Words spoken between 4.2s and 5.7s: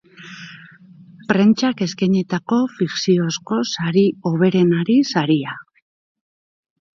hoberenari saria.